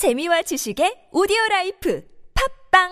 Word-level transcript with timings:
재미와 0.00 0.40
지식의 0.48 1.10
오디오 1.12 1.36
라이프 1.50 2.00
팝빵 2.32 2.88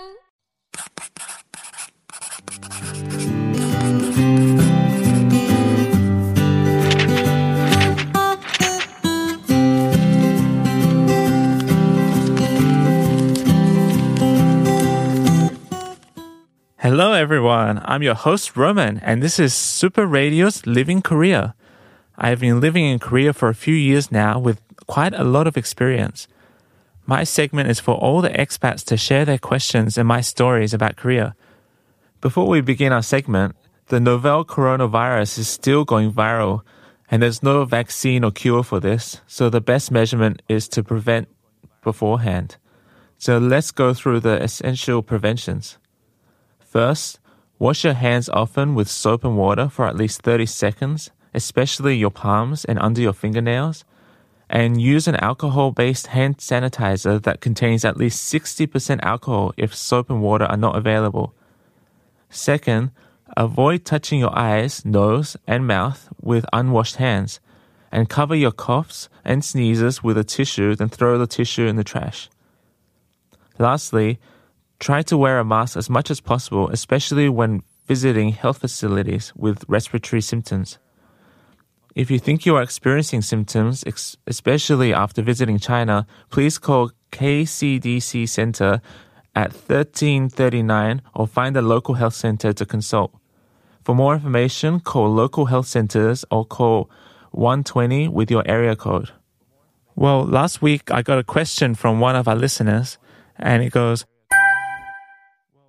Hello, 16.77 17.14
everyone. 17.14 17.80
I'm 17.86 18.02
your 18.02 18.14
host, 18.14 18.55
Roman, 18.55 18.98
and 18.98 19.23
this 19.23 19.41
is 19.41 19.55
Super 19.55 20.07
Radio's 20.07 20.66
Living 20.66 21.00
Korea. 21.00 21.55
I've 22.18 22.41
been 22.41 22.61
living 22.61 22.84
in 22.84 22.98
Korea 22.98 23.32
for 23.32 23.48
a 23.48 23.55
few 23.55 23.75
years 23.75 24.12
now 24.12 24.39
with 24.39 24.61
quite 24.86 25.14
a 25.14 25.25
lot 25.25 25.46
of 25.46 25.57
experience. 25.57 26.29
My 27.09 27.25
segment 27.25 27.70
is 27.70 27.80
for 27.80 27.95
all 27.95 28.20
the 28.20 28.29
expats 28.29 28.84
to 28.84 28.98
share 28.98 29.24
their 29.24 29.38
questions 29.38 29.96
and 29.96 30.06
my 30.06 30.20
stories 30.20 30.74
about 30.74 30.96
Korea. 30.96 31.34
Before 32.20 32.46
we 32.46 32.60
begin 32.60 32.92
our 32.92 33.00
segment, 33.00 33.56
the 33.87 33.98
novel 33.98 34.45
coronavirus 34.45 35.38
is 35.38 35.48
still 35.48 35.86
going 35.86 36.12
viral, 36.12 36.60
and 37.10 37.23
there's 37.23 37.42
no 37.42 37.64
vaccine 37.64 38.24
or 38.24 38.30
cure 38.30 38.62
for 38.62 38.78
this, 38.78 39.23
so 39.27 39.48
the 39.48 39.62
best 39.62 39.91
measurement 39.91 40.42
is 40.50 40.69
to 40.69 40.84
prevent 40.84 41.28
beforehand. 41.83 42.59
So 43.16 43.38
let's 43.38 43.70
go 43.70 43.95
through 43.95 44.20
the 44.20 44.42
essential 44.42 45.02
preventions. 45.02 45.78
First, 46.61 47.20
wash 47.59 47.84
your 47.84 47.95
hands 47.95 48.28
often 48.28 48.75
with 48.75 48.86
soap 48.86 49.25
and 49.25 49.38
water 49.38 49.70
for 49.70 49.86
at 49.86 49.97
least 49.97 50.20
30 50.20 50.45
seconds, 50.45 51.11
especially 51.33 51.97
your 51.97 52.11
palms 52.11 52.66
and 52.66 52.78
under 52.78 53.00
your 53.00 53.14
fingernails. 53.14 53.86
And 54.51 54.80
use 54.80 55.07
an 55.07 55.16
alcohol 55.16 55.73
based 55.73 56.09
hand 56.09 56.38
sanitizer 56.38 57.23
that 57.23 57.41
contains 57.41 57.84
at 57.84 57.97
least 57.97 58.33
60% 58.33 59.01
alcohol 59.02 59.52
if 59.56 59.75
soap 59.75 60.09
and 60.11 60.23
water 60.23 60.47
are 60.47 60.56
not 60.56 60.77
available. 60.77 61.34
Second, 62.31 62.91
avoid 63.37 63.84
touching 63.84 64.20
your 64.20 64.37
eyes, 64.37 64.84
nose, 64.84 65.37
and 65.47 65.67
mouth 65.67 66.09
with 66.20 66.47
unwashed 66.53 66.97
hands. 66.97 67.41
And 67.92 68.09
cover 68.09 68.34
your 68.34 68.53
coughs 68.53 69.09
and 69.25 69.45
sneezes 69.45 70.03
with 70.03 70.19
a 70.19 70.25
tissue, 70.25 70.75
then 70.75 70.89
throw 70.89 71.19
the 71.19 71.27
tissue 71.27 71.67
in 71.67 71.77
the 71.77 71.84
trash. 71.84 72.28
Lastly, 73.59 74.19
Try 74.78 75.03
to 75.03 75.19
wear 75.19 75.41
a 75.41 75.44
mask 75.44 75.77
as 75.77 75.91
much 75.91 76.09
as 76.09 76.20
possible, 76.20 76.69
especially 76.70 77.28
when 77.28 77.62
visiting 77.87 78.31
health 78.31 78.59
facilities 78.59 79.33
with 79.34 79.65
respiratory 79.67 80.22
symptoms. 80.22 80.78
If 81.98 82.12
you 82.12 82.20
think 82.20 82.46
you 82.46 82.54
are 82.54 82.62
experiencing 82.62 83.22
symptoms, 83.22 83.82
ex- 83.84 84.16
especially 84.28 84.94
after 84.94 85.20
visiting 85.20 85.58
China, 85.58 86.06
please 86.30 86.56
call 86.56 86.92
KCDC 87.10 88.28
Center 88.28 88.80
at 89.34 89.50
1339 89.50 91.02
or 91.16 91.26
find 91.26 91.56
a 91.56 91.60
local 91.60 91.94
health 91.94 92.14
center 92.14 92.52
to 92.52 92.64
consult. 92.64 93.12
For 93.82 93.96
more 93.96 94.14
information, 94.14 94.78
call 94.78 95.12
local 95.12 95.46
health 95.46 95.66
centers 95.66 96.24
or 96.30 96.44
call 96.44 96.88
120 97.32 98.06
with 98.06 98.30
your 98.30 98.44
area 98.46 98.76
code. 98.76 99.10
Well, 99.96 100.24
last 100.24 100.62
week 100.62 100.92
I 100.92 101.02
got 101.02 101.19
a 101.19 101.24
question 101.24 101.74
from 101.74 101.98
one 101.98 102.14
of 102.14 102.28
our 102.28 102.36
listeners, 102.36 102.96
and 103.34 103.60
it 103.60 103.72
goes, 103.72 104.06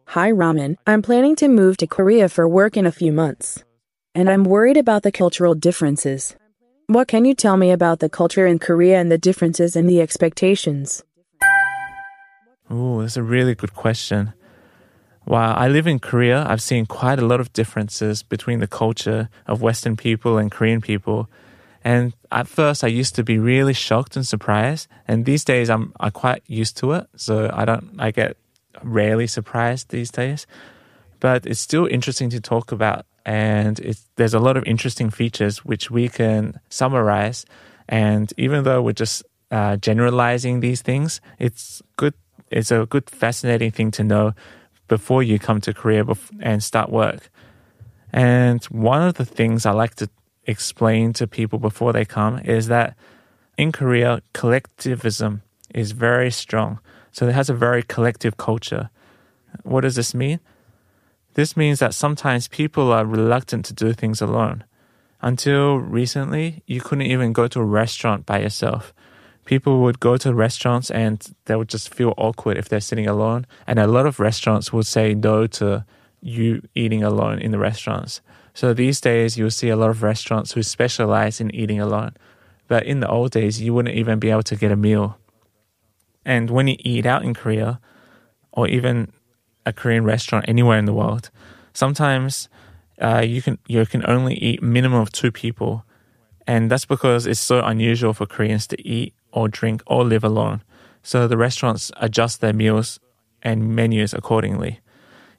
Hi, 0.09 0.30
Roman. 0.30 0.77
I'm 0.85 1.02
planning 1.02 1.35
to 1.38 1.47
move 1.47 1.77
to 1.77 1.88
Korea 1.88 2.30
for 2.30 2.47
work 2.47 2.77
in 2.77 2.85
a 2.85 2.91
few 2.91 3.11
months. 3.11 3.63
And 4.16 4.30
I'm 4.30 4.44
worried 4.44 4.78
about 4.78 5.04
the 5.04 5.12
cultural 5.12 5.54
differences. 5.54 6.36
What 6.88 7.08
can 7.08 7.26
you 7.26 7.36
tell 7.36 7.58
me 7.58 7.70
about 7.70 8.00
the 8.00 8.10
culture 8.10 8.48
in 8.48 8.58
Korea 8.58 9.00
and 9.00 9.12
the 9.12 9.18
differences 9.20 9.76
and 9.76 9.88
the 9.88 10.02
expectations? 10.02 11.04
Oh, 12.70 13.02
that's 13.02 13.18
a 13.18 13.24
really 13.24 13.54
good 13.54 13.76
question. 13.76 14.34
While 15.26 15.54
I 15.56 15.68
live 15.68 15.86
in 15.86 16.00
Korea, 16.00 16.44
I've 16.48 16.62
seen 16.62 16.88
quite 16.88 17.20
a 17.20 17.26
lot 17.26 17.40
of 17.40 17.54
differences 17.54 18.24
between 18.24 18.60
the 18.60 18.68
culture 18.68 19.30
of 19.46 19.62
Western 19.62 19.96
people 19.96 20.40
and 20.40 20.50
Korean 20.50 20.81
people. 20.81 21.30
And 21.84 22.14
at 22.31 22.48
first, 22.48 22.84
I 22.84 22.88
used 22.88 23.14
to 23.16 23.24
be 23.24 23.38
really 23.38 23.74
shocked 23.74 24.16
and 24.16 24.25
surprised. 24.25 24.88
And 25.08 25.25
these 25.25 25.46
days, 25.46 25.69
I'm, 25.69 25.94
I'm 26.00 26.12
quite 26.12 26.42
used 26.48 26.78
to 26.78 26.94
it. 26.94 27.08
So 27.16 27.52
I 27.53 27.66
don't, 27.66 27.96
I 28.00 28.09
get 28.09 28.38
rarely 28.81 29.28
surprised 29.28 29.90
these 29.90 30.09
days. 30.09 30.48
But 31.19 31.46
it's 31.46 31.59
still 31.59 31.86
interesting 31.86 32.31
to 32.31 32.42
talk 32.42 32.72
about. 32.72 33.06
And 33.29 33.79
there's 34.16 34.34
a 34.34 34.40
lot 34.40 34.57
of 34.57 34.63
interesting 34.63 35.12
features 35.12 35.63
which 35.63 35.91
we 35.91 36.09
can 36.09 36.59
summarize. 36.69 37.45
And 37.88 38.34
even 38.38 38.63
though 38.63 38.81
we're 38.81 38.94
just 38.94 39.22
uh, 39.51 39.78
generalizing 39.78 40.62
these 40.62 40.81
things, 40.81 41.22
it's 41.38 41.84
good. 41.95 42.16
It's 42.50 42.72
a 42.72 42.88
good, 42.88 43.07
fascinating 43.07 43.69
thing 43.69 43.91
to 43.91 44.03
know 44.03 44.34
before 44.88 45.22
you 45.22 45.38
come 45.38 45.62
to 45.62 45.75
Korea 45.75 46.03
and 46.39 46.63
start 46.63 46.89
work. 46.89 47.29
And 48.12 48.63
one 48.66 49.03
of 49.03 49.13
the 49.13 49.25
things 49.25 49.68
I 49.68 49.73
like 49.73 49.94
to 49.97 50.09
explain 50.47 51.13
to 51.13 51.28
people 51.28 51.59
before 51.59 51.94
they 51.94 52.06
come 52.06 52.39
is 52.39 52.66
that 52.69 52.97
in 53.59 53.72
Korea, 53.72 54.23
collectivism 54.34 55.44
is 55.75 55.91
very 55.91 56.31
strong. 56.31 56.79
So 57.12 57.28
it 57.28 57.35
has 57.35 57.47
a 57.47 57.53
very 57.53 57.84
collective 57.84 58.38
culture. 58.38 58.89
What 59.62 59.81
does 59.81 59.94
this 59.94 60.16
mean? 60.16 60.39
This 61.34 61.56
means 61.56 61.79
that 61.79 61.94
sometimes 61.94 62.47
people 62.47 62.91
are 62.91 63.06
reluctant 63.06 63.66
to 63.66 63.73
do 63.73 63.94
things 63.94 64.22
alone. 64.22 64.63
Until 65.22 65.78
recently, 65.78 66.63
you 66.66 66.81
couldn't 66.81 67.06
even 67.06 67.34
go 67.34 67.47
to 67.47 67.59
a 67.59 67.66
restaurant 67.66 68.25
by 68.25 68.40
yourself. 68.40 68.94
People 69.45 69.81
would 69.81 70.00
go 70.00 70.16
to 70.18 70.34
restaurants 70.34 70.89
and 70.91 71.35
they 71.45 71.56
would 71.56 71.69
just 71.69 71.94
feel 71.94 72.13
awkward 72.18 72.57
if 72.57 72.69
they're 72.69 72.79
sitting 72.79 73.07
alone. 73.07 73.45
And 73.68 73.79
a 73.79 73.88
lot 73.88 74.06
of 74.06 74.19
restaurants 74.19 74.72
would 74.72 74.85
say 74.85 75.13
no 75.13 75.47
to 75.47 75.85
you 76.22 76.62
eating 76.75 77.03
alone 77.03 77.39
in 77.39 77.51
the 77.51 77.59
restaurants. 77.59 78.22
So 78.53 78.73
these 78.73 79.01
days, 79.01 79.38
you'll 79.38 79.51
see 79.51 79.69
a 79.69 79.75
lot 79.75 79.89
of 79.89 80.03
restaurants 80.03 80.53
who 80.53 80.63
specialize 80.63 81.39
in 81.39 81.53
eating 81.53 81.79
alone. 81.79 82.16
But 82.68 82.85
in 82.85 83.00
the 83.00 83.09
old 83.09 83.31
days, 83.31 83.62
you 83.62 83.73
wouldn't 83.73 83.95
even 83.95 84.19
be 84.19 84.29
able 84.29 84.44
to 84.44 84.56
get 84.56 84.72
a 84.72 84.75
meal. 84.75 85.18
And 86.25 86.50
when 86.50 86.68
you 86.68 86.75
eat 86.79 87.06
out 87.06 87.23
in 87.23 87.34
Korea, 87.34 87.79
or 88.51 88.68
even 88.68 89.12
a 89.69 89.74
Korean 89.74 90.03
restaurant 90.03 90.46
anywhere 90.47 90.78
in 90.78 90.85
the 90.85 90.94
world, 90.94 91.30
sometimes 91.74 92.50
uh, 93.02 93.24
you 93.25 93.41
can 93.41 93.57
you 93.68 93.85
can 93.85 94.03
only 94.09 94.35
eat 94.35 94.62
minimum 94.62 95.00
of 95.02 95.12
two 95.12 95.31
people, 95.31 95.85
and 96.46 96.69
that's 96.69 96.85
because 96.85 97.25
it's 97.25 97.40
so 97.40 97.63
unusual 97.63 98.13
for 98.13 98.25
Koreans 98.25 98.68
to 98.68 98.78
eat 98.88 99.13
or 99.31 99.47
drink 99.47 99.81
or 99.85 100.03
live 100.03 100.24
alone. 100.24 100.62
So 101.03 101.28
the 101.28 101.38
restaurants 101.38 101.91
adjust 101.97 102.41
their 102.41 102.53
meals 102.53 103.00
and 103.41 103.75
menus 103.75 104.13
accordingly. 104.13 104.81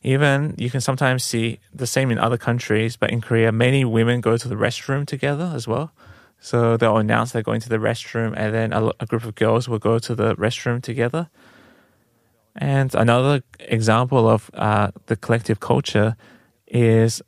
Even 0.02 0.54
you 0.56 0.70
can 0.70 0.80
sometimes 0.80 1.24
see 1.24 1.60
the 1.74 1.86
same 1.86 2.10
in 2.10 2.18
other 2.18 2.38
countries, 2.38 2.96
but 2.96 3.10
in 3.10 3.20
Korea, 3.20 3.52
many 3.52 3.84
women 3.84 4.22
go 4.22 4.38
to 4.38 4.48
the 4.48 4.54
restroom 4.54 5.06
together 5.06 5.52
as 5.54 5.68
well. 5.68 5.92
So 6.40 6.78
they'll 6.78 6.96
announce 6.96 7.32
they're 7.32 7.42
going 7.42 7.60
to 7.60 7.68
the 7.68 7.76
restroom, 7.76 8.32
and 8.34 8.54
then 8.54 8.72
a, 8.72 8.92
a 8.98 9.06
group 9.06 9.24
of 9.24 9.34
girls 9.34 9.68
will 9.68 9.78
go 9.78 9.98
to 9.98 10.14
the 10.14 10.34
restroom 10.36 10.80
together. 10.80 11.28
And 12.60 12.94
another 12.94 13.42
example 13.58 14.28
of 14.28 14.50
uh, 14.54 14.90
the 15.06 15.16
collective 15.16 15.58
culture 15.58 16.14
is, 16.68 17.22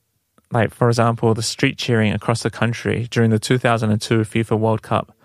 like, 0.53 0.73
for 0.73 0.89
example, 0.89 1.35
the 1.35 1.43
street 1.43 1.79
cheering 1.79 2.13
across 2.13 2.43
the 2.43 2.51
country 2.51 3.09
during 3.11 3.31
the 3.31 3.39
2002 3.39 4.21
FIFA 4.21 4.59
World 4.59 4.83
Cup. 4.83 5.17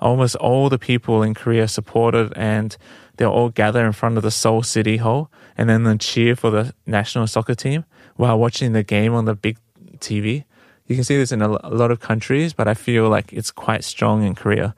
Almost 0.00 0.34
all 0.36 0.68
the 0.68 0.78
people 0.78 1.22
in 1.22 1.34
Korea 1.34 1.68
supported, 1.68 2.32
and 2.36 2.76
they'll 3.16 3.30
all 3.30 3.48
gather 3.48 3.86
in 3.86 3.92
front 3.92 4.16
of 4.16 4.24
the 4.24 4.30
Seoul 4.32 4.62
City 4.62 4.96
Hall 4.98 5.30
and 5.56 5.68
then 5.68 5.84
they 5.84 5.96
cheer 5.96 6.36
for 6.36 6.50
the 6.50 6.74
national 6.86 7.26
soccer 7.26 7.54
team 7.54 7.84
while 8.16 8.38
watching 8.38 8.72
the 8.72 8.82
game 8.82 9.14
on 9.14 9.24
the 9.24 9.34
big 9.34 9.58
TV. 9.98 10.44
You 10.86 10.96
can 10.96 11.04
see 11.04 11.16
this 11.16 11.32
in 11.32 11.40
a, 11.40 11.48
lot 11.48 11.90
of 11.90 12.00
countries, 12.00 12.52
but 12.52 12.68
I 12.68 12.74
feel 12.74 13.08
like 13.08 13.32
it's 13.32 13.50
quite 13.50 13.84
strong 13.84 14.22
in 14.22 14.34
Korea. 14.34 14.74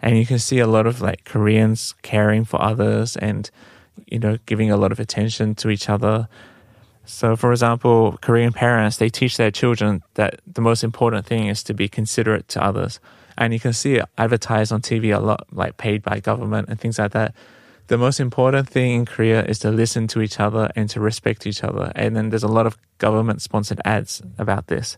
And 0.00 0.16
you 0.16 0.24
can 0.24 0.38
see 0.38 0.58
a 0.58 0.66
lot 0.66 0.86
of 0.86 1.00
like 1.02 1.24
Koreans 1.24 1.94
caring 2.02 2.44
for 2.44 2.62
others 2.62 3.16
and, 3.16 3.50
you 4.06 4.18
know, 4.18 4.38
giving 4.46 4.70
a 4.70 4.76
lot 4.76 4.92
of 4.92 5.00
attention 5.00 5.54
to 5.56 5.70
each 5.70 5.88
other. 5.88 6.28
So, 7.04 7.36
for 7.36 7.52
example, 7.52 8.18
Korean 8.20 8.52
parents, 8.52 8.96
they 8.98 9.08
teach 9.08 9.36
their 9.36 9.50
children 9.50 10.02
that 10.14 10.40
the 10.46 10.60
most 10.60 10.84
important 10.84 11.26
thing 11.26 11.48
is 11.48 11.62
to 11.64 11.74
be 11.74 11.88
considerate 11.88 12.48
to 12.48 12.64
others. 12.64 13.00
And 13.36 13.52
you 13.52 13.60
can 13.60 13.72
see 13.72 13.94
it 13.94 14.04
advertised 14.18 14.72
on 14.72 14.82
TV 14.82 15.14
a 15.14 15.20
lot, 15.20 15.46
like 15.52 15.76
paid 15.76 16.02
by 16.02 16.20
government 16.20 16.68
and 16.68 16.78
things 16.78 16.98
like 16.98 17.12
that. 17.12 17.34
The 17.86 17.98
most 17.98 18.20
important 18.20 18.68
thing 18.68 18.92
in 18.92 19.06
Korea 19.06 19.44
is 19.44 19.58
to 19.60 19.70
listen 19.70 20.06
to 20.08 20.20
each 20.20 20.38
other 20.38 20.70
and 20.76 20.88
to 20.90 21.00
respect 21.00 21.46
each 21.46 21.64
other. 21.64 21.90
And 21.96 22.14
then 22.14 22.30
there's 22.30 22.44
a 22.44 22.48
lot 22.48 22.66
of 22.66 22.78
government 22.98 23.42
sponsored 23.42 23.80
ads 23.84 24.22
about 24.38 24.68
this 24.68 24.96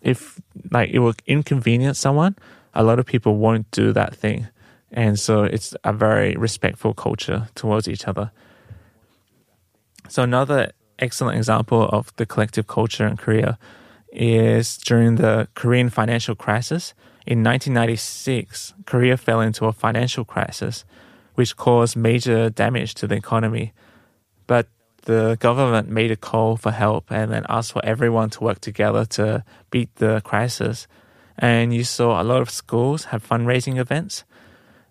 if 0.00 0.40
like 0.70 0.90
it 0.90 1.00
will 1.00 1.14
inconvenience 1.26 1.98
someone, 1.98 2.36
a 2.74 2.82
lot 2.82 2.98
of 2.98 3.06
people 3.06 3.36
won't 3.36 3.70
do 3.70 3.92
that 3.92 4.14
thing. 4.14 4.48
And 4.90 5.18
so 5.18 5.44
it's 5.44 5.76
a 5.84 5.92
very 5.92 6.34
respectful 6.36 6.94
culture 6.94 7.48
towards 7.54 7.88
each 7.88 8.08
other. 8.08 8.30
So 10.08 10.22
another 10.22 10.72
excellent 10.98 11.36
example 11.36 11.88
of 11.88 12.14
the 12.16 12.26
collective 12.26 12.66
culture 12.66 13.06
in 13.06 13.16
Korea 13.16 13.58
is 14.12 14.78
during 14.78 15.16
the 15.16 15.48
Korean 15.54 15.90
financial 15.90 16.34
crisis. 16.34 16.94
In 17.26 17.44
1996, 17.44 18.74
Korea 18.86 19.16
fell 19.16 19.40
into 19.40 19.66
a 19.66 19.72
financial 19.72 20.24
crisis, 20.24 20.84
which 21.34 21.56
caused 21.56 21.94
major 21.94 22.48
damage 22.48 22.94
to 22.94 23.06
the 23.06 23.16
economy. 23.16 23.74
But 24.46 24.68
the 25.02 25.36
government 25.40 25.88
made 25.88 26.10
a 26.10 26.16
call 26.16 26.56
for 26.56 26.70
help 26.70 27.10
and 27.10 27.30
then 27.30 27.44
asked 27.48 27.72
for 27.72 27.84
everyone 27.84 28.30
to 28.30 28.44
work 28.44 28.60
together 28.60 29.04
to 29.04 29.44
beat 29.70 29.94
the 29.96 30.22
crisis. 30.24 30.86
And 31.38 31.74
you 31.74 31.84
saw 31.84 32.20
a 32.20 32.24
lot 32.24 32.40
of 32.40 32.50
schools 32.50 33.04
have 33.06 33.26
fundraising 33.26 33.78
events, 33.78 34.24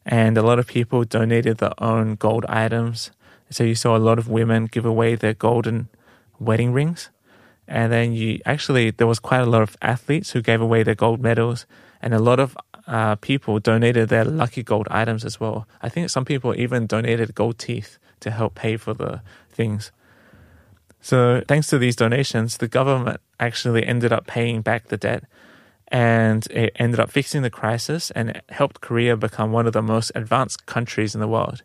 and 0.07 0.37
a 0.37 0.41
lot 0.41 0.57
of 0.57 0.65
people 0.65 1.03
donated 1.03 1.57
their 1.57 1.73
own 1.83 2.15
gold 2.15 2.45
items. 2.47 3.11
So 3.49 3.65
you 3.65 3.75
saw 3.75 3.95
a 3.95 3.99
lot 3.99 4.17
of 4.17 4.29
women 4.29 4.65
give 4.65 4.85
away 4.85 5.15
their 5.15 5.33
golden 5.33 5.89
wedding 6.39 6.71
rings. 6.71 7.09
And 7.67 7.91
then 7.91 8.13
you 8.13 8.39
actually, 8.45 8.91
there 8.91 9.05
was 9.05 9.19
quite 9.19 9.41
a 9.41 9.45
lot 9.45 9.61
of 9.61 9.75
athletes 9.81 10.31
who 10.31 10.41
gave 10.41 10.61
away 10.61 10.83
their 10.83 10.95
gold 10.95 11.21
medals, 11.21 11.65
and 12.01 12.13
a 12.13 12.19
lot 12.19 12.39
of 12.39 12.55
uh, 12.87 13.15
people 13.15 13.59
donated 13.59 14.07
their 14.07 14.23
lucky 14.23 14.63
gold 14.63 14.87
items 14.89 15.25
as 15.25 15.41
well. 15.41 15.67
I 15.81 15.89
think 15.89 16.09
some 16.09 16.23
people 16.23 16.55
even 16.55 16.87
donated 16.87 17.35
gold 17.35 17.57
teeth 17.59 17.97
to 18.21 18.31
help 18.31 18.55
pay 18.55 18.77
for 18.77 18.93
the 18.93 19.21
things. 19.51 19.91
So, 21.01 21.43
thanks 21.47 21.67
to 21.67 21.77
these 21.77 21.97
donations, 21.97 22.57
the 22.57 22.69
government 22.69 23.19
actually 23.39 23.85
ended 23.85 24.13
up 24.13 24.25
paying 24.25 24.61
back 24.61 24.87
the 24.87 24.97
debt 24.97 25.25
and 25.89 26.45
it 26.47 26.73
ended 26.75 26.99
up 26.99 27.09
fixing 27.09 27.41
the 27.41 27.49
crisis 27.49 28.11
and 28.11 28.41
helped 28.49 28.81
Korea 28.81 29.15
become 29.15 29.51
one 29.51 29.67
of 29.67 29.73
the 29.73 29.81
most 29.81 30.11
advanced 30.15 30.65
countries 30.65 31.15
in 31.15 31.21
the 31.21 31.27
world. 31.27 31.63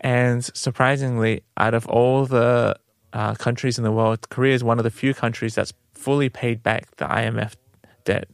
And 0.00 0.44
surprisingly, 0.44 1.42
out 1.56 1.74
of 1.74 1.86
all 1.88 2.26
the 2.26 2.78
uh, 3.12 3.34
countries 3.34 3.78
in 3.78 3.84
the 3.84 3.92
world, 3.92 4.28
Korea 4.28 4.54
is 4.54 4.62
one 4.62 4.78
of 4.78 4.84
the 4.84 4.90
few 4.90 5.14
countries 5.14 5.54
that's 5.54 5.72
fully 5.92 6.28
paid 6.28 6.62
back 6.62 6.94
the 6.96 7.06
IMF 7.06 7.54
debt. 8.04 8.28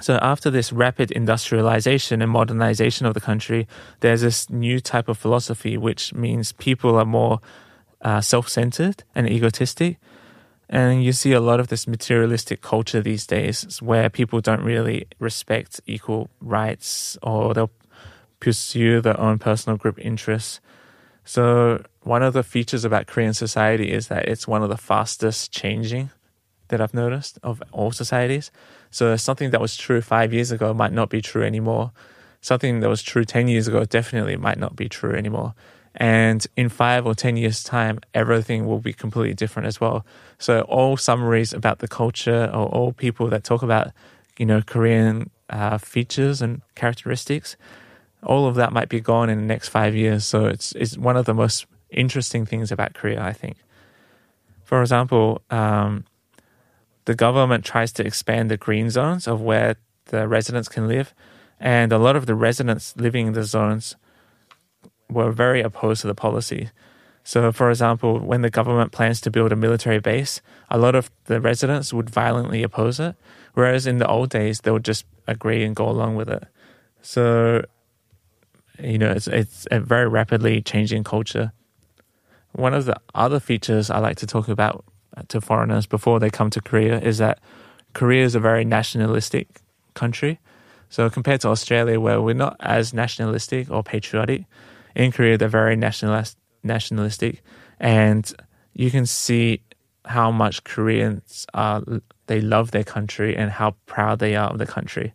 So 0.00 0.18
after 0.20 0.50
this 0.50 0.72
rapid 0.72 1.10
industrialization 1.12 2.20
and 2.20 2.30
modernization 2.30 3.06
of 3.06 3.14
the 3.14 3.20
country, 3.20 3.68
there's 4.00 4.22
this 4.22 4.50
new 4.50 4.80
type 4.80 5.08
of 5.08 5.16
philosophy, 5.16 5.76
which 5.76 6.12
means 6.12 6.52
people 6.52 6.96
are 6.96 7.04
more 7.04 7.40
uh, 8.02 8.20
self-centered 8.20 9.04
and 9.14 9.28
egotistic. 9.28 9.98
And 10.74 11.04
you 11.04 11.12
see 11.12 11.30
a 11.30 11.40
lot 11.40 11.60
of 11.60 11.68
this 11.68 11.86
materialistic 11.86 12.60
culture 12.60 13.00
these 13.00 13.28
days 13.28 13.80
where 13.80 14.10
people 14.10 14.40
don't 14.40 14.64
really 14.64 15.06
respect 15.20 15.80
equal 15.86 16.30
rights 16.40 17.16
or 17.22 17.54
they'll 17.54 17.70
pursue 18.40 19.00
their 19.00 19.18
own 19.20 19.38
personal 19.38 19.76
group 19.76 20.00
interests. 20.00 20.58
So 21.24 21.84
one 22.02 22.24
of 22.24 22.32
the 22.32 22.42
features 22.42 22.84
about 22.84 23.06
Korean 23.06 23.34
society 23.34 23.92
is 23.92 24.08
that 24.08 24.26
it's 24.26 24.48
one 24.48 24.64
of 24.64 24.68
the 24.68 24.76
fastest 24.76 25.52
changing 25.52 26.10
that 26.66 26.80
I've 26.80 26.92
noticed 26.92 27.38
of 27.44 27.62
all 27.70 27.92
societies. 27.92 28.50
So 28.90 29.14
something 29.14 29.50
that 29.50 29.60
was 29.60 29.76
true 29.76 30.00
five 30.00 30.34
years 30.34 30.50
ago 30.50 30.74
might 30.74 30.92
not 30.92 31.08
be 31.08 31.22
true 31.22 31.44
anymore. 31.44 31.92
Something 32.40 32.80
that 32.80 32.88
was 32.88 33.00
true 33.00 33.24
10 33.24 33.46
years 33.46 33.68
ago 33.68 33.84
definitely 33.84 34.36
might 34.36 34.58
not 34.58 34.74
be 34.74 34.88
true 34.88 35.14
anymore. 35.14 35.54
And 35.94 36.44
in 36.56 36.68
five 36.68 37.06
or 37.06 37.14
10 37.14 37.36
years' 37.36 37.62
time, 37.62 38.00
everything 38.14 38.66
will 38.66 38.80
be 38.80 38.92
completely 38.92 39.34
different 39.34 39.68
as 39.68 39.80
well. 39.80 40.04
So 40.38 40.62
all 40.62 40.96
summaries 40.96 41.52
about 41.52 41.78
the 41.78 41.88
culture 41.88 42.50
or 42.52 42.66
all 42.66 42.92
people 42.92 43.28
that 43.28 43.44
talk 43.44 43.62
about, 43.62 43.92
you 44.36 44.46
know, 44.46 44.60
Korean 44.60 45.30
uh, 45.48 45.78
features 45.78 46.42
and 46.42 46.62
characteristics, 46.74 47.56
all 48.24 48.46
of 48.46 48.56
that 48.56 48.72
might 48.72 48.88
be 48.88 49.00
gone 49.00 49.30
in 49.30 49.38
the 49.38 49.46
next 49.46 49.68
five 49.68 49.94
years. 49.94 50.24
So 50.24 50.46
it's, 50.46 50.72
it's 50.72 50.98
one 50.98 51.16
of 51.16 51.26
the 51.26 51.34
most 51.34 51.66
interesting 51.90 52.44
things 52.44 52.72
about 52.72 52.94
Korea, 52.94 53.22
I 53.22 53.32
think. 53.32 53.56
For 54.64 54.80
example, 54.80 55.42
um, 55.50 56.04
the 57.04 57.14
government 57.14 57.64
tries 57.64 57.92
to 57.92 58.06
expand 58.06 58.50
the 58.50 58.56
green 58.56 58.90
zones 58.90 59.28
of 59.28 59.40
where 59.40 59.76
the 60.06 60.26
residents 60.26 60.68
can 60.68 60.88
live. 60.88 61.14
And 61.60 61.92
a 61.92 61.98
lot 61.98 62.16
of 62.16 62.26
the 62.26 62.34
residents 62.34 62.96
living 62.96 63.28
in 63.28 63.32
the 63.34 63.44
zones 63.44 63.94
were 65.14 65.32
very 65.32 65.62
opposed 65.62 66.02
to 66.02 66.06
the 66.06 66.14
policy. 66.14 66.70
So, 67.22 67.52
for 67.52 67.70
example, 67.70 68.18
when 68.18 68.42
the 68.42 68.50
government 68.50 68.92
plans 68.92 69.20
to 69.22 69.30
build 69.30 69.50
a 69.52 69.56
military 69.56 69.98
base, 69.98 70.42
a 70.70 70.76
lot 70.76 70.94
of 70.94 71.10
the 71.24 71.40
residents 71.40 71.92
would 71.92 72.10
violently 72.10 72.62
oppose 72.62 73.00
it, 73.00 73.16
whereas 73.54 73.86
in 73.86 73.98
the 73.98 74.06
old 74.06 74.28
days, 74.28 74.60
they 74.60 74.70
would 74.70 74.84
just 74.84 75.06
agree 75.26 75.64
and 75.64 75.74
go 75.74 75.88
along 75.88 76.16
with 76.16 76.28
it. 76.28 76.44
So, 77.00 77.64
you 78.78 78.98
know, 78.98 79.10
it's, 79.10 79.26
it's 79.26 79.66
a 79.70 79.80
very 79.80 80.06
rapidly 80.06 80.60
changing 80.60 81.04
culture. 81.04 81.52
One 82.52 82.74
of 82.74 82.84
the 82.84 83.00
other 83.14 83.40
features 83.40 83.88
I 83.88 83.98
like 83.98 84.18
to 84.18 84.26
talk 84.26 84.48
about 84.48 84.84
to 85.28 85.40
foreigners 85.40 85.86
before 85.86 86.20
they 86.20 86.30
come 86.30 86.50
to 86.50 86.60
Korea 86.60 87.00
is 87.00 87.18
that 87.18 87.38
Korea 87.94 88.24
is 88.24 88.34
a 88.34 88.40
very 88.40 88.64
nationalistic 88.64 89.62
country. 89.94 90.40
So 90.90 91.08
compared 91.08 91.40
to 91.42 91.48
Australia, 91.48 91.98
where 92.00 92.20
we're 92.20 92.34
not 92.34 92.56
as 92.60 92.92
nationalistic 92.92 93.70
or 93.70 93.82
patriotic, 93.82 94.44
in 94.94 95.12
Korea 95.12 95.38
they're 95.38 95.48
very 95.48 95.76
nationalist, 95.76 96.38
nationalistic, 96.62 97.42
and 97.80 98.32
you 98.72 98.90
can 98.90 99.06
see 99.06 99.62
how 100.04 100.30
much 100.30 100.64
Koreans 100.64 101.46
are 101.54 101.82
they 102.26 102.40
love 102.40 102.70
their 102.70 102.84
country 102.84 103.36
and 103.36 103.50
how 103.50 103.76
proud 103.86 104.18
they 104.18 104.34
are 104.36 104.50
of 104.50 104.58
the 104.58 104.66
country. 104.66 105.12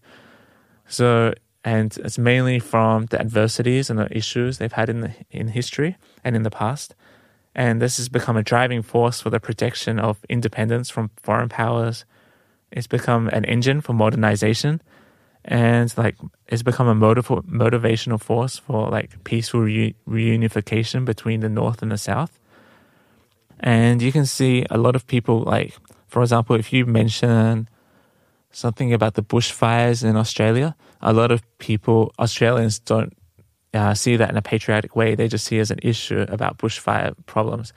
So 0.88 1.34
and 1.64 1.96
it's 1.98 2.18
mainly 2.18 2.60
from 2.60 3.08
the 3.08 3.20
adversities 3.20 3.90
and 3.90 4.00
the 4.00 4.16
issues 4.16 4.58
they've 4.58 4.72
had 4.72 4.90
in 4.90 5.02
the, 5.02 5.14
in 5.30 5.50
history 5.50 5.98
and 6.24 6.36
in 6.36 6.44
the 6.44 6.50
past. 6.50 6.96
And 7.54 7.82
this 7.82 7.98
has 7.98 8.08
become 8.08 8.38
a 8.38 8.44
driving 8.44 8.82
force 8.82 9.20
for 9.20 9.30
the 9.30 9.40
protection 9.40 10.00
of 10.00 10.20
independence 10.30 10.90
from 10.90 11.12
foreign 11.22 11.50
powers. 11.50 12.06
It's 12.72 12.88
become 12.88 13.28
an 13.30 13.44
engine 13.44 13.82
for 13.82 13.94
modernization 13.94 14.82
and 15.46 15.96
like 15.98 16.16
it's 16.48 16.64
become 16.64 16.88
a 16.88 16.96
motiv- 16.96 17.28
motivational 17.28 18.20
force 18.20 18.58
for 18.58 18.90
like 18.90 19.24
peaceful 19.24 19.62
re- 19.62 19.96
reunification 20.08 21.06
between 21.06 21.40
the 21.40 21.50
north 21.50 21.82
and 21.82 21.92
the 21.92 21.98
south. 21.98 22.40
And 23.60 24.02
you 24.02 24.12
can 24.12 24.26
see 24.26 24.66
a 24.70 24.78
lot 24.78 24.96
of 24.96 25.06
people 25.08 25.42
like, 25.42 25.76
for 26.08 26.22
example, 26.22 26.56
if 26.56 26.72
you 26.72 26.86
mention 26.86 27.68
something 28.52 28.94
about 28.94 29.14
the 29.16 29.24
bushfires 29.24 30.04
in 30.04 30.16
Australia, 30.16 30.76
a 31.02 31.14
lot 31.14 31.32
of 31.32 31.42
people, 31.58 32.14
Australians 32.20 32.80
don't 32.80 33.14
uh, 33.74 33.94
see 33.94 34.16
that 34.16 34.30
in 34.30 34.38
a 34.38 34.42
patriotic 34.42 34.96
way. 34.96 35.16
They 35.16 35.28
just 35.28 35.46
see 35.46 35.58
it 35.58 35.62
as 35.62 35.72
an 35.72 35.80
issue 35.84 36.26
about 36.30 36.58
bushfire 36.58 37.14
problems. 37.26 37.74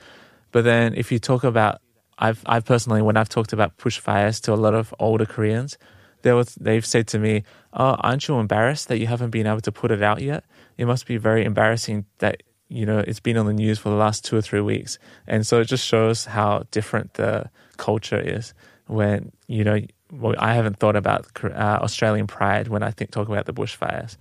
But 0.51 0.63
then 0.63 0.93
if 0.95 1.11
you 1.11 1.19
talk 1.19 1.43
about, 1.43 1.81
I've, 2.17 2.41
I've 2.45 2.65
personally, 2.65 3.01
when 3.01 3.17
I've 3.17 3.29
talked 3.29 3.53
about 3.53 3.77
bushfires 3.77 4.41
to 4.41 4.53
a 4.53 4.55
lot 4.55 4.73
of 4.73 4.93
older 4.99 5.25
Koreans, 5.25 5.77
they 6.23 6.33
was, 6.33 6.55
they've 6.55 6.85
said 6.85 7.07
to 7.09 7.19
me, 7.19 7.43
oh, 7.73 7.95
aren't 7.99 8.27
you 8.27 8.39
embarrassed 8.39 8.87
that 8.87 8.97
you 8.97 9.07
haven't 9.07 9.29
been 9.29 9.47
able 9.47 9.61
to 9.61 9.71
put 9.71 9.91
it 9.91 10.01
out 10.01 10.21
yet? 10.21 10.43
It 10.77 10.85
must 10.85 11.05
be 11.05 11.17
very 11.17 11.45
embarrassing 11.45 12.05
that, 12.17 12.43
you 12.67 12.85
know, 12.85 12.99
it's 12.99 13.19
been 13.19 13.37
on 13.37 13.45
the 13.45 13.53
news 13.53 13.77
for 13.77 13.89
the 13.89 13.95
last 13.95 14.25
two 14.25 14.35
or 14.35 14.41
three 14.41 14.61
weeks. 14.61 14.97
And 15.27 15.45
so 15.45 15.61
it 15.61 15.65
just 15.65 15.85
shows 15.85 16.25
how 16.25 16.63
different 16.71 17.13
the 17.13 17.49
culture 17.77 18.19
is 18.19 18.53
when, 18.87 19.31
you 19.47 19.63
know, 19.63 19.79
well, 20.11 20.35
I 20.37 20.53
haven't 20.53 20.77
thought 20.77 20.95
about 20.95 21.27
uh, 21.43 21.79
Australian 21.81 22.27
pride 22.27 22.67
when 22.67 22.83
I 22.83 22.91
think 22.91 23.11
talk 23.11 23.27
about 23.27 23.45
the 23.45 23.53
bushfires. 23.53 24.17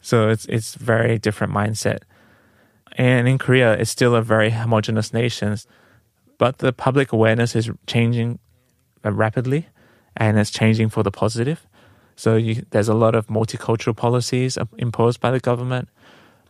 So 0.00 0.30
it's 0.30 0.46
it's 0.46 0.74
very 0.74 1.18
different 1.18 1.52
mindset. 1.52 2.00
And 2.92 3.28
in 3.28 3.38
Korea, 3.38 3.74
it's 3.74 3.90
still 3.90 4.14
a 4.14 4.22
very 4.22 4.50
homogenous 4.50 5.12
nation, 5.12 5.56
but 6.38 6.58
the 6.58 6.72
public 6.72 7.12
awareness 7.12 7.54
is 7.54 7.70
changing 7.86 8.38
uh, 9.04 9.12
rapidly, 9.12 9.68
and 10.20 10.38
it's 10.38 10.50
changing 10.50 10.90
for 10.90 11.02
the 11.02 11.10
positive. 11.10 11.66
So 12.14 12.36
you, 12.36 12.66
there's 12.70 12.88
a 12.88 12.94
lot 12.94 13.14
of 13.14 13.26
multicultural 13.28 13.96
policies 13.96 14.58
imposed 14.76 15.20
by 15.20 15.30
the 15.30 15.40
government. 15.40 15.88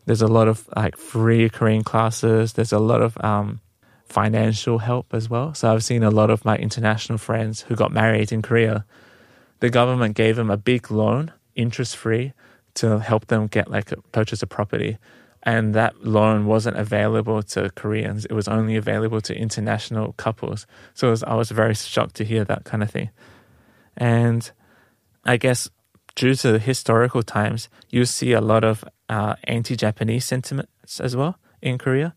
There's 0.05 0.21
a 0.21 0.27
lot 0.27 0.49
of 0.49 0.69
like 0.77 0.97
free 0.97 1.49
Korean 1.49 1.85
classes. 1.85 2.55
There's 2.55 2.73
a 2.73 2.81
lot 2.81 3.00
of 3.00 3.17
um, 3.23 3.61
financial 4.05 4.79
help 4.79 5.15
as 5.15 5.31
well. 5.31 5.55
So 5.55 5.73
I've 5.73 5.85
seen 5.85 6.03
a 6.03 6.11
lot 6.11 6.31
of 6.31 6.45
my 6.45 6.57
international 6.57 7.19
friends 7.19 7.62
who 7.62 7.77
got 7.77 7.93
married 7.93 8.33
in 8.33 8.43
Korea. 8.43 8.85
The 9.61 9.71
government 9.71 10.17
gave 10.17 10.35
them 10.35 10.50
a 10.50 10.57
big 10.57 10.91
loan, 10.91 11.33
interest 11.55 11.97
free, 11.97 12.33
to 12.75 12.99
help 12.99 13.29
them 13.29 13.47
get 13.47 13.71
like 13.71 13.93
a, 13.93 14.03
purchase 14.11 14.43
a 14.43 14.49
property. 14.49 14.99
And 15.45 15.75
that 15.75 16.05
loan 16.05 16.47
wasn't 16.47 16.77
available 16.77 17.43
to 17.55 17.71
Koreans. 17.71 18.25
It 18.25 18.33
was 18.33 18.49
only 18.49 18.77
available 18.77 19.21
to 19.21 19.35
international 19.35 20.15
couples. 20.15 20.67
So 20.95 21.11
was, 21.11 21.23
I 21.23 21.35
was 21.35 21.50
very 21.53 21.75
shocked 21.75 22.17
to 22.17 22.25
hear 22.25 22.45
that 22.45 22.65
kind 22.65 22.83
of 22.83 22.91
thing. 22.91 23.11
And 24.00 24.50
I 25.25 25.37
guess 25.37 25.71
due 26.16 26.35
to 26.35 26.52
the 26.52 26.59
historical 26.59 27.23
times, 27.23 27.69
you 27.90 28.04
see 28.04 28.33
a 28.33 28.40
lot 28.40 28.64
of 28.64 28.85
uh, 29.09 29.37
anti-Japanese 29.45 30.25
sentiments 30.25 30.99
as 30.99 31.14
well 31.14 31.38
in 31.62 31.78
Korea. 31.78 32.14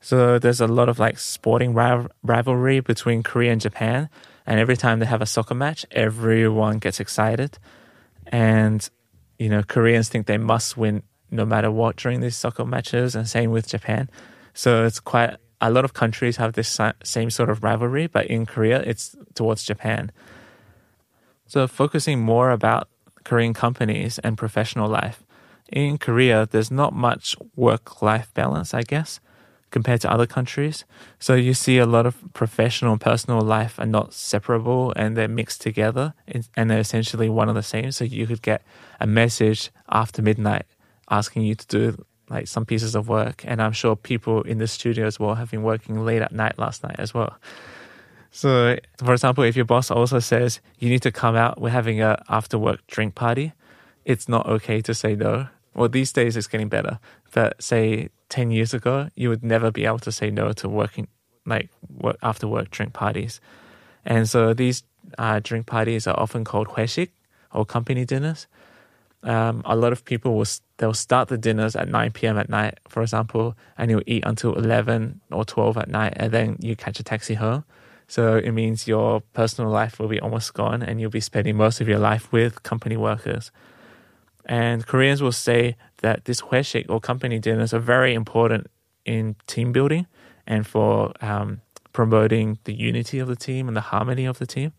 So 0.00 0.38
there's 0.38 0.60
a 0.60 0.66
lot 0.66 0.88
of 0.88 0.98
like 0.98 1.18
sporting 1.18 1.74
rivalry 1.74 2.80
between 2.80 3.22
Korea 3.22 3.52
and 3.52 3.60
Japan. 3.60 4.08
And 4.46 4.60
every 4.60 4.76
time 4.76 4.98
they 4.98 5.06
have 5.06 5.22
a 5.22 5.26
soccer 5.26 5.54
match, 5.54 5.86
everyone 5.90 6.78
gets 6.78 7.00
excited. 7.00 7.58
And 8.26 8.88
you 9.38 9.48
know, 9.48 9.62
Koreans 9.62 10.08
think 10.08 10.26
they 10.26 10.38
must 10.38 10.76
win 10.76 11.02
no 11.30 11.44
matter 11.44 11.70
what 11.70 11.96
during 11.96 12.20
these 12.20 12.36
soccer 12.36 12.64
matches, 12.64 13.16
and 13.16 13.26
same 13.26 13.50
with 13.50 13.66
Japan. 13.66 14.10
So 14.54 14.84
it's 14.84 15.00
quite 15.00 15.36
a 15.60 15.70
lot 15.70 15.84
of 15.84 15.94
countries 15.94 16.36
have 16.36 16.52
this 16.52 16.78
same 17.02 17.30
sort 17.30 17.48
of 17.48 17.64
rivalry, 17.64 18.06
but 18.06 18.26
in 18.26 18.46
Korea, 18.46 18.80
it's 18.82 19.16
towards 19.34 19.64
Japan. 19.64 20.12
So 21.52 21.66
focusing 21.66 22.18
more 22.18 22.50
about 22.50 22.88
Korean 23.24 23.52
companies 23.52 24.18
and 24.20 24.38
professional 24.38 24.88
life. 24.88 25.22
in 25.70 25.98
Korea, 25.98 26.48
there's 26.50 26.70
not 26.70 26.94
much 26.94 27.36
work 27.56 28.00
life 28.00 28.32
balance, 28.32 28.72
I 28.72 28.82
guess, 28.82 29.20
compared 29.70 30.00
to 30.00 30.10
other 30.10 30.26
countries. 30.26 30.86
So 31.18 31.34
you 31.34 31.52
see 31.52 31.76
a 31.76 31.84
lot 31.84 32.06
of 32.06 32.16
professional 32.32 32.92
and 32.92 33.00
personal 33.00 33.42
life 33.42 33.78
are 33.78 33.92
not 33.98 34.14
separable 34.14 34.94
and 34.96 35.14
they're 35.14 35.28
mixed 35.28 35.60
together 35.60 36.14
and 36.56 36.70
they're 36.70 36.86
essentially 36.88 37.28
one 37.28 37.50
and 37.50 37.58
the 37.58 37.62
same. 37.62 37.92
So 37.92 38.04
you 38.04 38.26
could 38.26 38.40
get 38.40 38.62
a 38.98 39.06
message 39.06 39.70
after 39.90 40.22
midnight 40.22 40.64
asking 41.10 41.42
you 41.42 41.54
to 41.54 41.66
do 41.66 42.04
like 42.30 42.48
some 42.48 42.64
pieces 42.64 42.94
of 42.94 43.08
work. 43.08 43.44
And 43.46 43.60
I'm 43.60 43.72
sure 43.72 43.94
people 43.94 44.40
in 44.40 44.56
the 44.56 44.66
studio 44.66 45.06
as 45.06 45.20
well 45.20 45.34
have 45.34 45.50
been 45.50 45.62
working 45.62 46.02
late 46.02 46.22
at 46.22 46.32
night 46.32 46.58
last 46.58 46.82
night 46.82 46.96
as 46.98 47.12
well. 47.12 47.36
So, 48.32 48.78
for 48.96 49.12
example, 49.12 49.44
if 49.44 49.56
your 49.56 49.66
boss 49.66 49.90
also 49.90 50.18
says 50.18 50.60
you 50.78 50.88
need 50.88 51.02
to 51.02 51.12
come 51.12 51.36
out, 51.36 51.60
we're 51.60 51.68
having 51.68 52.00
a 52.00 52.20
after 52.30 52.58
work 52.58 52.80
drink 52.86 53.14
party, 53.14 53.52
it's 54.06 54.26
not 54.26 54.46
okay 54.46 54.80
to 54.80 54.94
say 54.94 55.14
no. 55.14 55.48
Well, 55.74 55.90
these 55.90 56.12
days 56.12 56.36
it's 56.36 56.46
getting 56.46 56.68
better, 56.68 56.98
but 57.32 57.62
say 57.62 58.08
10 58.30 58.50
years 58.50 58.72
ago, 58.72 59.10
you 59.14 59.28
would 59.28 59.44
never 59.44 59.70
be 59.70 59.84
able 59.84 59.98
to 60.00 60.10
say 60.10 60.30
no 60.30 60.52
to 60.54 60.68
working, 60.68 61.08
like 61.44 61.68
work, 61.90 62.16
after 62.22 62.48
work 62.48 62.70
drink 62.70 62.94
parties. 62.94 63.38
And 64.04 64.28
so 64.28 64.54
these 64.54 64.82
uh, 65.18 65.40
drink 65.42 65.66
parties 65.66 66.06
are 66.06 66.18
often 66.18 66.42
called 66.42 66.68
hueshik 66.68 67.10
or 67.52 67.66
company 67.66 68.06
dinners. 68.06 68.46
Um, 69.22 69.62
a 69.66 69.76
lot 69.76 69.92
of 69.92 70.06
people 70.06 70.34
will 70.34 70.46
they'll 70.78 70.94
start 70.94 71.28
the 71.28 71.38
dinners 71.38 71.76
at 71.76 71.88
9 71.88 72.12
p.m. 72.12 72.38
at 72.38 72.48
night, 72.48 72.80
for 72.88 73.02
example, 73.02 73.56
and 73.76 73.90
you'll 73.90 74.02
eat 74.06 74.24
until 74.24 74.54
11 74.54 75.20
or 75.30 75.44
12 75.44 75.76
at 75.76 75.88
night, 75.88 76.14
and 76.16 76.32
then 76.32 76.56
you 76.60 76.74
catch 76.74 76.98
a 76.98 77.02
taxi 77.02 77.34
home. 77.34 77.64
So 78.08 78.36
it 78.36 78.52
means 78.52 78.86
your 78.86 79.20
personal 79.32 79.70
life 79.70 79.98
will 79.98 80.08
be 80.08 80.20
almost 80.20 80.54
gone, 80.54 80.82
and 80.82 81.00
you'll 81.00 81.10
be 81.10 81.20
spending 81.20 81.56
most 81.56 81.80
of 81.80 81.88
your 81.88 81.98
life 81.98 82.30
with 82.32 82.62
company 82.62 82.96
workers. 82.96 83.50
And 84.44 84.86
Koreans 84.86 85.22
will 85.22 85.32
say 85.32 85.76
that 85.98 86.24
this 86.24 86.40
hueshik 86.42 86.86
or 86.88 87.00
company 87.00 87.38
dinners 87.38 87.72
are 87.72 87.78
very 87.78 88.14
important 88.14 88.66
in 89.04 89.36
team 89.46 89.72
building 89.72 90.06
and 90.46 90.66
for 90.66 91.12
um, 91.20 91.60
promoting 91.92 92.58
the 92.64 92.74
unity 92.74 93.18
of 93.18 93.28
the 93.28 93.36
team 93.36 93.68
and 93.68 93.76
the 93.76 93.80
harmony 93.80 94.24
of 94.24 94.38
the 94.38 94.46
team. 94.46 94.72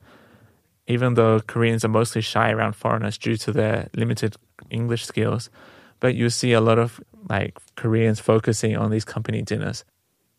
Even 0.87 1.13
though 1.13 1.39
Koreans 1.39 1.85
are 1.85 1.89
mostly 1.89 2.21
shy 2.21 2.51
around 2.51 2.73
foreigners 2.73 3.17
due 3.17 3.37
to 3.37 3.53
their 3.53 3.89
limited 3.95 4.35
English 4.69 5.05
skills, 5.05 5.49
but 6.01 6.15
you 6.15 6.29
see 6.29 6.51
a 6.51 6.59
lot 6.59 6.77
of 6.77 6.99
like 7.29 7.57
Koreans 7.75 8.19
focusing 8.19 8.75
on 8.75 8.91
these 8.91 9.05
company 9.05 9.41
dinners. 9.41 9.85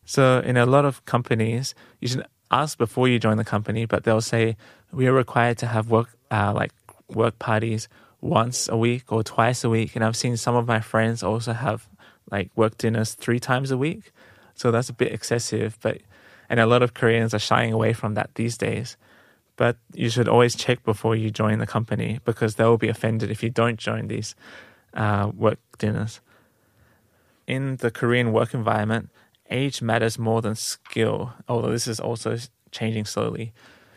So 0.04 0.42
in 0.44 0.58
a 0.58 0.66
lot 0.66 0.84
of 0.84 1.02
companies, 1.06 1.74
you 2.00 2.08
should 2.08 2.26
ask 2.50 2.78
before 2.78 3.08
you 3.08 3.18
join 3.18 3.36
the 3.36 3.44
company, 3.44 3.84
but 3.84 4.04
they'll 4.04 4.20
say 4.20 4.56
we 4.92 5.06
are 5.06 5.12
required 5.12 5.58
to 5.58 5.66
have 5.66 5.90
work 5.90 6.16
uh, 6.30 6.52
like 6.54 6.72
work 7.08 7.38
parties 7.38 7.88
once 8.20 8.68
a 8.68 8.76
week 8.76 9.12
or 9.12 9.22
twice 9.22 9.64
a 9.64 9.70
week. 9.70 9.94
And 9.94 10.04
I've 10.04 10.16
seen 10.16 10.36
some 10.36 10.54
of 10.54 10.66
my 10.66 10.80
friends 10.80 11.22
also 11.22 11.52
have 11.52 11.88
like 12.30 12.50
work 12.56 12.78
dinners 12.78 13.14
three 13.14 13.40
times 13.40 13.70
a 13.70 13.76
week. 13.76 14.12
So 14.54 14.70
that's 14.70 14.88
a 14.88 14.92
bit 14.92 15.12
excessive, 15.12 15.78
but 15.82 15.98
and 16.48 16.60
a 16.60 16.66
lot 16.66 16.82
of 16.82 16.94
Koreans 16.94 17.34
are 17.34 17.38
shying 17.38 17.72
away 17.72 17.92
from 17.92 18.14
that 18.14 18.34
these 18.34 18.56
days. 18.56 18.96
But 19.56 19.76
you 19.92 20.08
should 20.08 20.28
always 20.28 20.54
check 20.56 20.82
before 20.84 21.14
you 21.16 21.30
join 21.30 21.58
the 21.58 21.66
company 21.66 22.20
because 22.24 22.56
they 22.56 22.64
will 22.64 22.78
be 22.78 22.88
offended 22.88 23.30
if 23.30 23.42
you 23.42 23.50
don't 23.50 23.78
join 23.78 24.08
these 24.08 24.34
uh, 24.94 25.30
work 25.34 25.58
dinners. 25.78 26.20
In 27.46 27.76
the 27.76 27.90
Korean 27.90 28.32
work 28.32 28.54
environment, 28.54 29.10
age 29.54 29.80
matters 29.80 30.18
more 30.18 30.42
than 30.42 30.54
skill, 30.54 31.32
although 31.48 31.70
this 31.70 31.86
is 31.86 32.00
also 32.00 32.36
changing 32.70 33.04
slowly. 33.04 33.52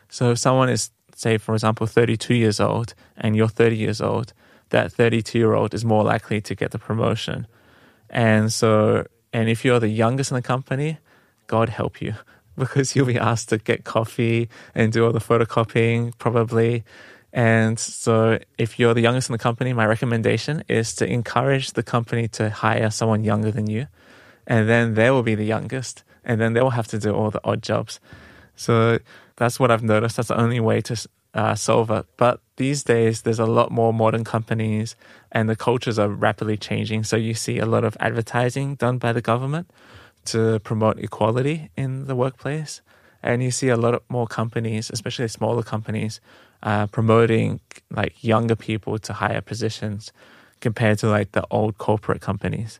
So 0.09 0.31
if 0.31 0.39
someone 0.39 0.69
is 0.69 0.91
say, 1.15 1.37
for 1.37 1.53
example, 1.55 1.87
32 1.87 2.35
years 2.35 2.59
old 2.59 2.93
and 3.17 3.35
you're 3.35 3.47
30 3.47 3.75
years 3.75 4.01
old, 4.01 4.33
that 4.69 4.91
32 4.91 5.37
year 5.37 5.53
old 5.53 5.73
is 5.73 5.83
more 5.83 6.03
likely 6.03 6.39
to 6.41 6.55
get 6.55 6.71
the 6.71 6.79
promotion. 6.79 7.47
And 8.09 8.53
so, 8.53 9.05
and 9.33 9.49
if 9.49 9.65
you're 9.65 9.79
the 9.79 9.89
youngest 9.89 10.31
in 10.31 10.35
the 10.35 10.41
company, 10.41 10.99
God 11.47 11.69
help 11.69 12.01
you 12.01 12.13
because 12.57 12.95
you'll 12.95 13.07
be 13.07 13.17
asked 13.17 13.49
to 13.49 13.57
get 13.57 13.83
coffee 13.83 14.49
and 14.75 14.93
do 14.93 15.05
all 15.05 15.11
the 15.11 15.19
photocopying 15.19 16.13
probably. 16.17 16.83
And 17.33 17.77
so, 17.77 18.39
if 18.57 18.79
you're 18.79 18.93
the 18.93 19.01
youngest 19.01 19.29
in 19.29 19.33
the 19.33 19.37
company, 19.39 19.73
my 19.73 19.85
recommendation 19.85 20.63
is 20.69 20.95
to 20.95 21.05
encourage 21.05 21.73
the 21.73 21.83
company 21.83 22.27
to 22.29 22.49
hire 22.49 22.89
someone 22.89 23.23
younger 23.23 23.51
than 23.51 23.69
you. 23.69 23.87
And 24.47 24.67
then 24.67 24.95
they 24.95 25.11
will 25.11 25.23
be 25.23 25.35
the 25.35 25.45
youngest. 25.45 26.03
And 26.25 26.41
then 26.41 26.53
they 26.53 26.61
will 26.61 26.71
have 26.71 26.87
to 26.87 26.99
do 26.99 27.13
all 27.13 27.29
the 27.29 27.41
odd 27.43 27.61
jobs. 27.61 27.99
So, 28.55 28.97
that's 29.37 29.59
what 29.59 29.69
I've 29.69 29.83
noticed. 29.83 30.17
That's 30.17 30.29
the 30.29 30.39
only 30.39 30.59
way 30.59 30.81
to 30.81 31.07
uh, 31.33 31.55
solve 31.55 31.91
it. 31.91 32.05
But 32.17 32.41
these 32.57 32.83
days, 32.83 33.21
there's 33.21 33.39
a 33.39 33.45
lot 33.45 33.71
more 33.71 33.93
modern 33.93 34.23
companies, 34.23 34.95
and 35.31 35.47
the 35.47 35.55
cultures 35.55 35.99
are 35.99 36.09
rapidly 36.09 36.57
changing. 36.57 37.03
So 37.03 37.15
you 37.15 37.33
see 37.33 37.59
a 37.59 37.65
lot 37.65 37.83
of 37.83 37.95
advertising 37.99 38.75
done 38.75 38.97
by 38.97 39.13
the 39.13 39.21
government 39.21 39.69
to 40.25 40.59
promote 40.59 40.99
equality 40.99 41.69
in 41.77 42.07
the 42.07 42.15
workplace, 42.15 42.81
and 43.23 43.43
you 43.43 43.51
see 43.51 43.69
a 43.69 43.77
lot 43.77 44.03
more 44.09 44.27
companies, 44.27 44.89
especially 44.89 45.27
smaller 45.27 45.63
companies, 45.63 46.19
uh, 46.63 46.87
promoting 46.87 47.59
like 47.91 48.23
younger 48.23 48.55
people 48.55 48.97
to 48.97 49.13
higher 49.13 49.41
positions 49.41 50.11
compared 50.59 50.97
to 50.97 51.07
like 51.07 51.33
the 51.33 51.45
old 51.51 51.77
corporate 51.77 52.21
companies. 52.21 52.79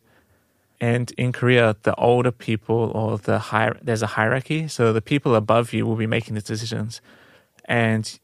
And 0.79 1.12
in 1.17 1.31
Korea, 1.31 1.75
the 1.84 1.96
older 1.96 2.31
people 2.31 2.91
or 2.93 3.17
the 3.17 3.39
higher, 3.39 3.77
there's 3.81 4.03
a 4.03 4.07
hierarchy. 4.07 4.67
So 4.67 4.93
the 4.93 5.01
people 5.01 5.34
above 5.36 5.74
you 5.74 5.86
will 5.86 5.96
be 5.96 6.07
making 6.07 6.36
the 6.36 6.41
decisions. 6.41 7.01
And 7.65 8.19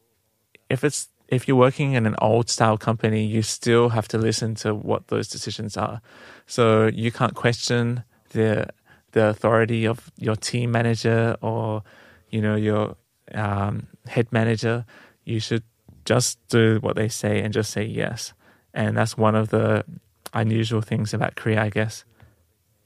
if 0.70 0.84
it's, 0.84 1.08
if 1.28 1.48
you're 1.48 1.56
working 1.56 1.94
in 1.94 2.06
an 2.06 2.14
old 2.20 2.48
style 2.48 2.78
company, 2.78 3.24
you 3.24 3.42
still 3.42 3.88
have 3.88 4.06
to 4.08 4.18
listen 4.18 4.54
to 4.56 4.74
what 4.74 5.08
those 5.08 5.28
decisions 5.28 5.76
are. 5.76 6.00
So 6.46 6.86
you 6.86 7.10
can't 7.10 7.34
question 7.34 8.04
the, 8.30 8.68
the 9.12 9.28
authority 9.28 9.84
of 9.86 10.12
your 10.16 10.36
team 10.36 10.70
manager 10.70 11.36
or, 11.40 11.82
you 12.30 12.40
know, 12.40 12.54
your 12.54 12.96
um, 13.32 13.88
head 14.06 14.32
manager. 14.32 14.84
You 15.24 15.40
should 15.40 15.64
just 16.04 16.38
do 16.48 16.78
what 16.82 16.94
they 16.94 17.08
say 17.08 17.40
and 17.40 17.52
just 17.52 17.70
say 17.70 17.84
yes. 17.84 18.32
And 18.72 18.96
that's 18.96 19.16
one 19.16 19.34
of 19.34 19.48
the 19.48 19.84
unusual 20.32 20.82
things 20.82 21.14
about 21.14 21.34
Korea, 21.34 21.62
I 21.62 21.70
guess. 21.70 22.04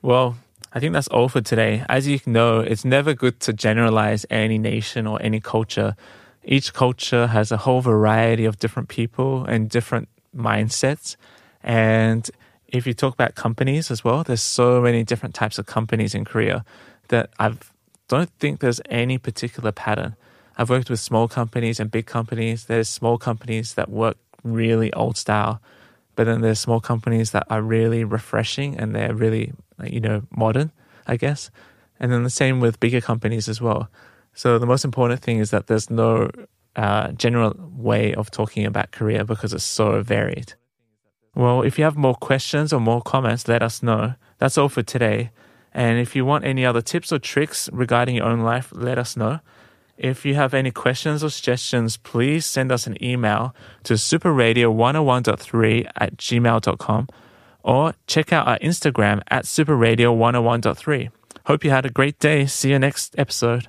Well, 0.01 0.37
I 0.73 0.81
think 0.81 0.93
that's 0.93 1.09
all 1.09 1.29
for 1.29 1.41
today. 1.41 1.85
As 1.89 2.07
you 2.07 2.21
know, 2.25 2.61
it's 2.61 2.85
never 2.85 3.15
good 3.15 3.41
to 3.41 3.53
generalize 3.53 4.25
any 4.31 4.59
nation 4.59 5.07
or 5.07 5.21
any 5.21 5.41
culture. 5.41 5.97
Each 6.45 6.73
culture 6.73 7.27
has 7.27 7.51
a 7.51 7.57
whole 7.57 7.81
variety 7.81 8.45
of 8.45 8.59
different 8.59 8.89
people 8.89 9.45
and 9.45 9.69
different 9.69 10.09
mindsets. 10.37 11.17
And 11.63 12.31
if 12.69 12.87
you 12.87 12.95
talk 12.95 13.15
about 13.15 13.35
companies 13.35 13.91
as 13.91 14.05
well, 14.05 14.23
there's 14.23 14.43
so 14.43 14.81
many 14.81 15.03
different 15.03 15.35
types 15.35 15.59
of 15.59 15.67
companies 15.67 16.15
in 16.15 16.25
Korea 16.25 16.65
that 17.09 17.31
I 17.39 17.55
don't 18.07 18.31
think 18.39 18.61
there's 18.61 18.81
any 18.89 19.19
particular 19.19 19.73
pattern. 19.73 20.15
I've 20.57 20.71
worked 20.71 20.91
with 20.91 21.01
small 21.01 21.29
companies 21.29 21.81
and 21.81 21.91
big 21.91 22.07
companies. 22.07 22.67
There's 22.67 22.89
small 22.89 23.19
companies 23.19 23.75
that 23.75 23.89
work 23.91 24.17
really 24.45 24.93
old 24.93 25.17
style, 25.17 25.61
but 26.15 26.25
then 26.25 26.41
there's 26.41 26.61
small 26.61 26.81
companies 26.81 27.33
that 27.33 27.47
are 27.51 27.63
really 27.63 28.05
refreshing 28.05 28.77
and 28.77 28.95
they're 28.95 29.15
really 29.15 29.53
you 29.85 30.01
know, 30.01 30.23
modern, 30.31 30.73
I 31.07 31.17
guess. 31.17 31.51
And 32.01 32.13
then 32.13 32.23
the 32.23 32.31
same 32.31 32.61
with 32.61 32.81
bigger 32.81 33.01
companies 33.01 33.49
as 33.49 33.61
well. 33.61 33.91
So 34.35 34.59
the 34.59 34.67
most 34.67 34.85
important 34.85 35.21
thing 35.21 35.39
is 35.39 35.51
that 35.51 35.67
there's 35.67 35.91
no 35.91 36.31
uh, 36.77 37.13
general 37.13 37.55
way 37.59 38.15
of 38.15 38.31
talking 38.31 38.65
about 38.65 38.93
Korea 38.93 39.25
because 39.25 39.53
it's 39.53 39.65
so 39.65 40.01
varied. 40.03 40.55
Well, 41.35 41.63
if 41.63 41.79
you 41.79 41.85
have 41.85 41.97
more 41.97 42.15
questions 42.15 42.73
or 42.73 42.81
more 42.81 43.03
comments, 43.03 43.49
let 43.49 43.63
us 43.63 43.83
know. 43.83 44.15
That's 44.39 44.57
all 44.57 44.69
for 44.69 44.83
today. 44.83 45.31
And 45.73 45.99
if 45.99 46.17
you 46.17 46.25
want 46.25 46.45
any 46.45 46.65
other 46.65 46.81
tips 46.81 47.13
or 47.13 47.19
tricks 47.19 47.69
regarding 47.73 48.17
your 48.17 48.27
own 48.27 48.41
life, 48.41 48.73
let 48.73 48.99
us 48.99 49.17
know. 49.17 49.41
If 49.97 50.25
you 50.25 50.35
have 50.37 50.55
any 50.55 50.71
questions 50.71 51.25
or 51.25 51.31
suggestions, 51.31 51.97
please 51.97 52.47
send 52.47 52.71
us 52.71 52.87
an 52.87 53.03
email 53.03 53.55
to 53.83 53.95
superradio101.3 53.95 55.91
at 55.97 56.17
gmail.com 56.17 57.09
or 57.69 57.95
check 58.07 58.33
out 58.33 58.49
our 58.49 58.59
Instagram 58.61 59.21
at 59.29 59.45
superradio101.3. 59.45 61.11
Hope 61.45 61.65
you 61.65 61.71
had 61.71 61.85
a 61.85 61.91
great 61.91 62.19
day. 62.19 62.47
See 62.47 62.71
you 62.71 62.79
next 62.79 63.15
episode. 63.19 63.69